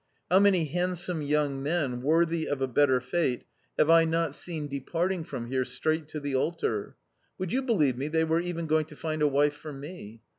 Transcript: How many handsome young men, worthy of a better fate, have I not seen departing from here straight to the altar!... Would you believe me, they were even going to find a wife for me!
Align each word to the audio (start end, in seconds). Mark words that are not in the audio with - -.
How 0.31 0.39
many 0.39 0.65
handsome 0.65 1.21
young 1.21 1.61
men, 1.61 2.01
worthy 2.01 2.47
of 2.47 2.59
a 2.59 2.67
better 2.67 2.99
fate, 2.99 3.43
have 3.77 3.91
I 3.91 4.03
not 4.03 4.33
seen 4.33 4.67
departing 4.67 5.23
from 5.23 5.45
here 5.45 5.63
straight 5.63 6.07
to 6.07 6.19
the 6.19 6.33
altar!... 6.33 6.95
Would 7.37 7.51
you 7.51 7.61
believe 7.61 7.99
me, 7.99 8.07
they 8.07 8.23
were 8.23 8.41
even 8.41 8.65
going 8.65 8.85
to 8.85 8.95
find 8.95 9.21
a 9.21 9.27
wife 9.27 9.53
for 9.53 9.71
me! 9.71 10.23